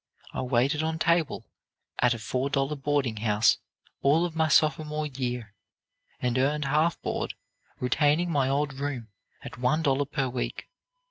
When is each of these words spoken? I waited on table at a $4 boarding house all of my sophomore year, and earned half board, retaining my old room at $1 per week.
I 0.33 0.41
waited 0.41 0.81
on 0.81 0.97
table 0.97 1.45
at 1.99 2.15
a 2.15 2.17
$4 2.17 2.81
boarding 2.81 3.17
house 3.17 3.59
all 4.01 4.25
of 4.25 4.35
my 4.35 4.47
sophomore 4.47 5.05
year, 5.05 5.53
and 6.19 6.39
earned 6.39 6.65
half 6.65 6.99
board, 7.03 7.35
retaining 7.79 8.31
my 8.31 8.49
old 8.49 8.73
room 8.73 9.09
at 9.43 9.51
$1 9.61 10.11
per 10.11 10.27
week. 10.27 10.67